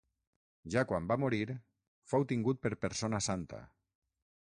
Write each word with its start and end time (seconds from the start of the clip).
Ja 0.75 0.83
quan 0.91 1.09
va 1.11 1.17
morir 1.23 1.57
fou 2.13 2.25
tingut 2.31 2.63
per 2.65 2.73
persona 2.87 3.21
santa. 3.27 3.61